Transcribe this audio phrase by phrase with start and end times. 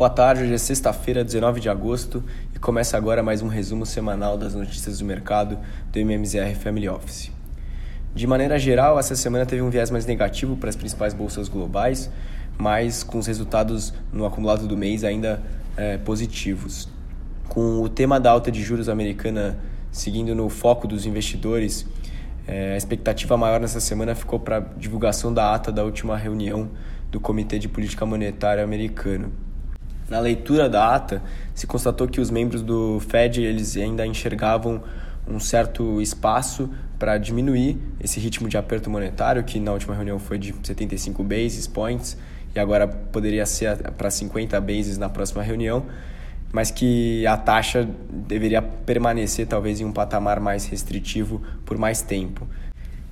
[0.00, 4.38] Boa tarde, hoje é sexta-feira, 19 de agosto, e começa agora mais um resumo semanal
[4.38, 5.58] das notícias do mercado
[5.92, 7.30] do MMZR Family Office.
[8.14, 12.10] De maneira geral, essa semana teve um viés mais negativo para as principais bolsas globais,
[12.56, 15.42] mas com os resultados no acumulado do mês ainda
[15.76, 16.88] é, positivos.
[17.50, 19.58] Com o tema da alta de juros americana
[19.92, 21.84] seguindo no foco dos investidores,
[22.46, 26.70] é, a expectativa maior nessa semana ficou para a divulgação da ata da última reunião
[27.10, 29.49] do Comitê de Política Monetária americano.
[30.10, 31.22] Na leitura da ata,
[31.54, 34.82] se constatou que os membros do Fed eles ainda enxergavam
[35.24, 36.68] um certo espaço
[36.98, 41.68] para diminuir esse ritmo de aperto monetário, que na última reunião foi de 75 basis
[41.68, 42.16] points
[42.52, 45.86] e agora poderia ser para 50 bases na próxima reunião,
[46.52, 52.48] mas que a taxa deveria permanecer talvez em um patamar mais restritivo por mais tempo.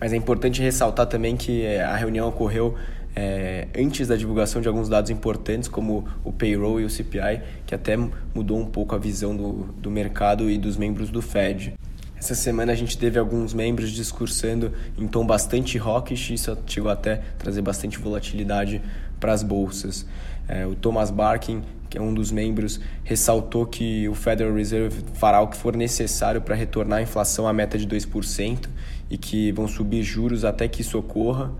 [0.00, 2.76] Mas é importante ressaltar também que a reunião ocorreu
[3.14, 7.74] é, antes da divulgação de alguns dados importantes, como o payroll e o CPI, que
[7.74, 7.96] até
[8.34, 11.74] mudou um pouco a visão do, do mercado e dos membros do Fed.
[12.16, 17.14] Essa semana a gente teve alguns membros discursando em tom bastante hawkish, isso chegou até
[17.14, 18.80] a trazer bastante volatilidade
[19.20, 20.06] para as bolsas.
[20.48, 25.40] É, o Thomas Barkin, que é um dos membros, ressaltou que o Federal Reserve fará
[25.40, 28.68] o que for necessário para retornar a inflação à meta de 2%
[29.10, 31.52] e que vão subir juros até que isso ocorra.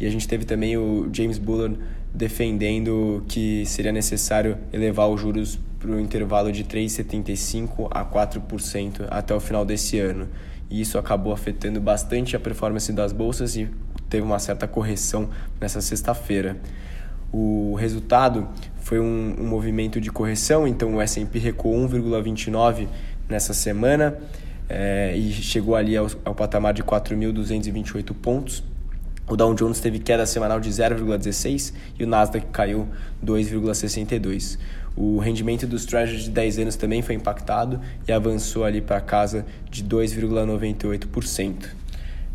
[0.00, 1.78] E a gente teve também o James Bullard
[2.14, 9.34] defendendo que seria necessário elevar os juros para o intervalo de 3,75% a 4% até
[9.34, 10.28] o final desse ano.
[10.70, 13.68] E isso acabou afetando bastante a performance das bolsas e
[14.08, 16.56] teve uma certa correção nessa sexta-feira.
[17.32, 18.48] O resultado
[18.80, 22.88] foi um, um, movimento de correção, então o S&P recuou 1,29
[23.28, 24.18] nessa semana
[24.68, 28.64] é, e chegou ali ao, ao patamar de 4.228 pontos.
[29.28, 32.88] O Dow Jones teve queda semanal de 0,16 e o Nasdaq caiu
[33.24, 34.58] 2,62.
[34.96, 39.44] O rendimento dos Treasuries de 10 anos também foi impactado e avançou ali para casa
[39.70, 41.66] de 2,98%.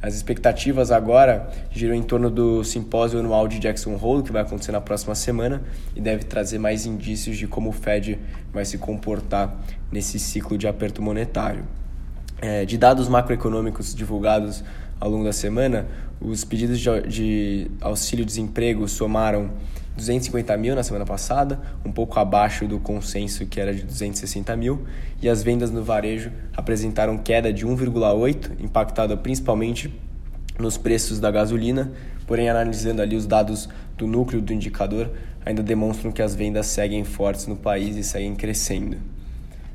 [0.00, 4.72] As expectativas agora giram em torno do simpósio anual de Jackson Hole, que vai acontecer
[4.72, 5.62] na próxima semana
[5.94, 8.18] e deve trazer mais indícios de como o Fed
[8.52, 9.54] vai se comportar
[9.90, 11.64] nesse ciclo de aperto monetário.
[12.40, 14.62] É, de dados macroeconômicos divulgados
[15.00, 15.86] ao longo da semana,
[16.20, 19.50] os pedidos de, de auxílio-desemprego somaram
[19.96, 24.84] 250 mil na semana passada, um pouco abaixo do consenso que era de 260 mil,
[25.20, 29.92] e as vendas no varejo apresentaram queda de 1,8, impactada principalmente
[30.58, 31.92] nos preços da gasolina,
[32.26, 35.10] porém analisando ali os dados do núcleo do indicador,
[35.44, 38.98] ainda demonstram que as vendas seguem fortes no país e seguem crescendo.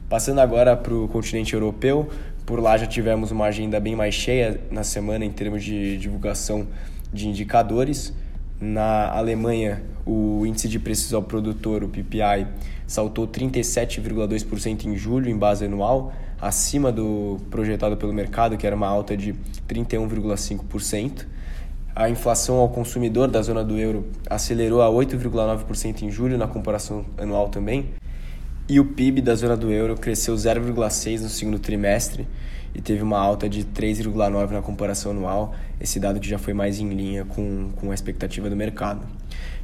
[0.08, 2.10] Passando agora para o continente europeu,
[2.46, 6.68] por lá já tivemos uma agenda bem mais cheia na semana em termos de divulgação
[7.12, 8.14] de indicadores.
[8.60, 12.48] Na Alemanha, o índice de preços ao produtor, o PPI,
[12.88, 18.88] saltou 37,2% em julho em base anual, acima do projetado pelo mercado, que era uma
[18.88, 19.34] alta de
[19.68, 21.26] 31,5%.
[21.96, 27.06] A inflação ao consumidor da zona do euro acelerou a 8,9% em julho na comparação
[27.18, 27.90] anual também,
[28.68, 32.28] e o PIB da zona do euro cresceu 0,6 no segundo trimestre
[32.74, 36.80] e teve uma alta de 3,9 na comparação anual, esse dado que já foi mais
[36.80, 39.06] em linha com, com a expectativa do mercado.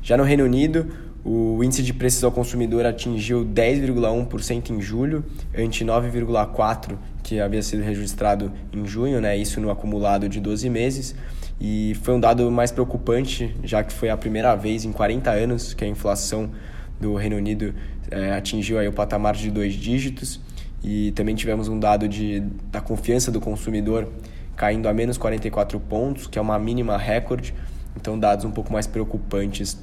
[0.02, 0.88] Já no Reino Unido,
[1.24, 5.24] o índice de preços ao consumidor atingiu 10,1% em julho,
[5.58, 9.38] ante 9,4% que havia sido registrado em junho, né?
[9.38, 11.16] isso no acumulado de 12 meses.
[11.60, 15.74] E foi um dado mais preocupante, já que foi a primeira vez em 40 anos
[15.74, 16.52] que a inflação
[17.00, 17.74] do Reino Unido
[18.12, 20.40] é, atingiu aí o patamar de dois dígitos
[20.84, 24.08] e também tivemos um dado de, da confiança do consumidor
[24.56, 27.54] caindo a menos 44 pontos, que é uma mínima recorde,
[27.96, 29.78] então dados um pouco mais preocupantes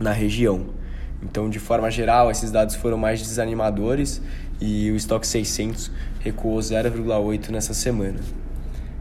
[0.00, 0.66] na região.
[1.22, 4.22] Então, de forma geral, esses dados foram mais desanimadores
[4.60, 5.90] e o estoque 600
[6.20, 8.18] recuou 0,8 nessa semana.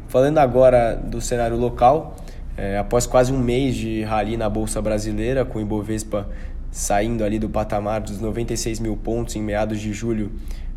[0.08, 2.18] Falando agora do cenário local,
[2.58, 6.29] é, após quase um mês de rally na Bolsa Brasileira, com o Ibovespa
[6.76, 10.30] saindo ali do patamar dos 96 mil pontos em meados de julho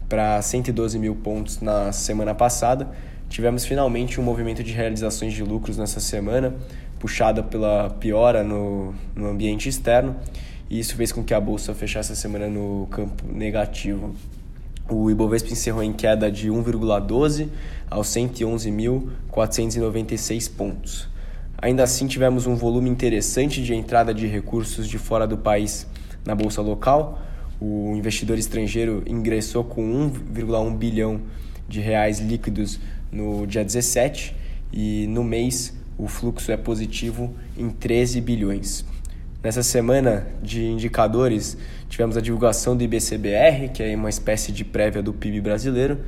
[0.09, 2.89] para 112 mil pontos na semana passada,
[3.29, 6.55] tivemos finalmente um movimento de realizações de lucros nessa semana,
[7.01, 10.15] puxada pela piora no, no ambiente externo,
[10.71, 14.15] e isso fez com que a bolsa fechasse a semana no campo negativo.
[14.89, 17.49] O Ibovespa encerrou em queda de 1,12
[17.91, 21.09] aos 111.496 pontos.
[21.61, 25.89] Ainda assim, tivemos um volume interessante de entrada de recursos de fora do país
[26.25, 27.21] na bolsa local.
[27.61, 29.83] O investidor estrangeiro ingressou com
[30.13, 31.23] 1,1 bilhão
[31.69, 32.79] de reais líquidos
[33.11, 34.37] no dia 17
[34.73, 38.85] e no mês o fluxo é positivo em 13 bilhões.
[39.43, 41.57] Nessa semana de indicadores,
[41.89, 45.99] tivemos a divulgação do IBCBR, que é uma espécie de prévia do PIB brasileiro,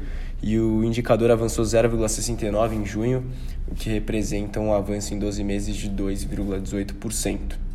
[0.42, 3.24] e o indicador avançou 0,69 em junho,
[3.68, 7.70] o que representa um avanço em 12 meses de 2,18%.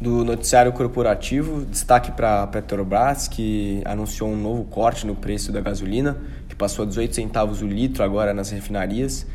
[0.00, 5.60] Do noticiário corporativo, destaque para a Petrobras, que anunciou um novo corte no preço da
[5.60, 6.16] gasolina,
[6.48, 9.26] que passou a 18 centavos o litro agora nas refinarias.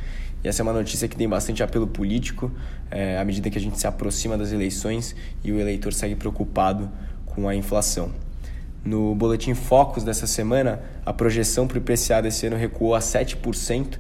[0.43, 2.51] E essa é uma notícia que tem bastante apelo político,
[2.89, 6.89] é, à medida que a gente se aproxima das eleições e o eleitor segue preocupado
[7.27, 8.24] com a inflação.
[8.85, 13.97] No boletim Focus dessa semana, a projeção para o IPCA desse ano recuou a 7%,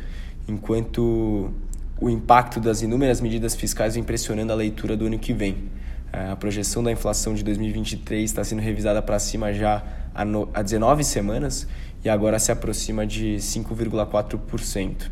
[0.47, 1.51] enquanto
[1.99, 5.71] o impacto das inúmeras medidas fiscais vem pressionando a leitura do ano que vem.
[6.13, 9.83] É, a projeção da inflação de 2023 está sendo revisada para cima já
[10.13, 11.67] há 19 semanas
[12.03, 15.09] e agora se aproxima de 5,4%.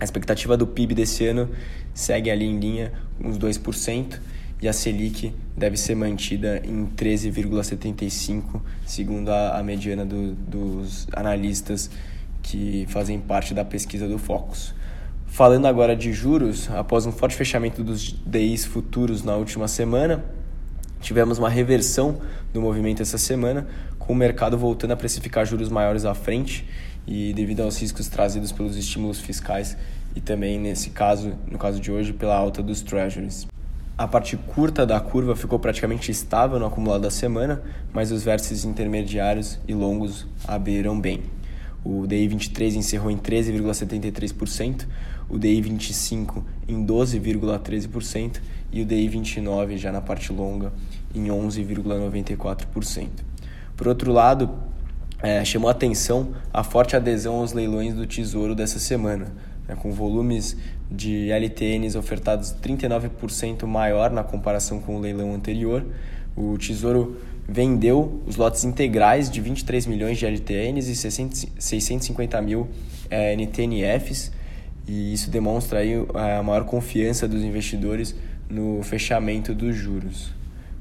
[0.00, 1.50] A expectativa do PIB desse ano
[1.92, 4.18] segue ali em linha, uns 2%,
[4.60, 11.90] e a Selic deve ser mantida em 13,75, segundo a, a mediana do, dos analistas
[12.42, 14.74] que fazem parte da pesquisa do Focus.
[15.26, 20.24] Falando agora de juros, após um forte fechamento dos DIs futuros na última semana,
[21.00, 22.20] tivemos uma reversão
[22.52, 23.66] do movimento essa semana,
[23.98, 26.64] com o mercado voltando a precificar juros maiores à frente
[27.06, 29.76] e devido aos riscos trazidos pelos estímulos fiscais
[30.14, 33.46] e também nesse caso, no caso de hoje, pela alta dos treasuries.
[33.96, 37.62] A parte curta da curva ficou praticamente estável no acumulado da semana,
[37.92, 41.22] mas os vértices intermediários e longos abriram bem.
[41.84, 44.86] O DI 23 encerrou em 13,73%,
[45.28, 48.40] o DI 25 em 12,13%
[48.72, 50.72] e o DI 29 já na parte longa
[51.14, 53.08] em 11,94%.
[53.76, 54.50] Por outro lado,
[55.22, 59.32] é, chamou atenção a forte adesão aos leilões do Tesouro dessa semana,
[59.68, 60.56] né, com volumes
[60.90, 65.84] de LTNs ofertados 39% maior na comparação com o leilão anterior.
[66.36, 67.16] O Tesouro
[67.48, 72.68] vendeu os lotes integrais de 23 milhões de LTNs e 650 mil
[73.10, 74.32] é, NTNFs,
[74.86, 78.14] e isso demonstra aí a maior confiança dos investidores
[78.48, 80.32] no fechamento dos juros.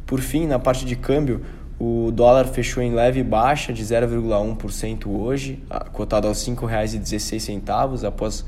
[0.06, 1.42] Por fim, na parte de câmbio,
[1.86, 8.46] o dólar fechou em leve baixa de 0,1% hoje, cotado aos R$ 5,16, após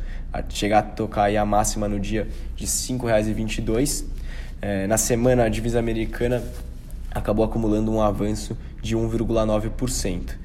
[0.48, 4.06] chegar a tocar a máxima no dia de R$ 5,22.
[4.62, 6.42] É, na semana, a divisa americana
[7.12, 10.36] acabou acumulando um avanço de 1,9%.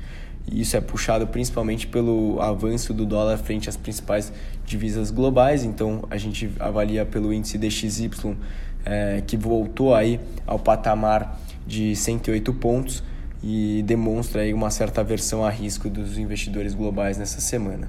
[0.51, 4.33] E isso é puxado principalmente pelo avanço do dólar frente às principais
[4.67, 5.63] divisas globais.
[5.63, 8.37] Então, a gente avalia pelo índice DXY,
[8.85, 11.39] é, que voltou aí ao patamar
[11.71, 13.03] de 108 pontos
[13.43, 17.89] e demonstra aí uma certa aversão a risco dos investidores globais nessa semana.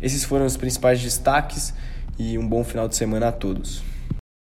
[0.00, 1.74] Esses foram os principais destaques
[2.16, 3.82] e um bom final de semana a todos.